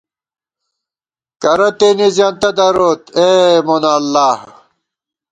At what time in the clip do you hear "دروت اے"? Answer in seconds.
2.57-3.29